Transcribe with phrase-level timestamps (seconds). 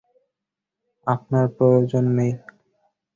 [1.07, 2.31] আপনার প্রয়োজন নেই।